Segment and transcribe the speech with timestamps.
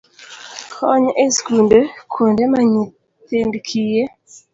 [0.73, 1.79] Kony e skunde,
[2.11, 4.03] kuonde ma nyithind kiye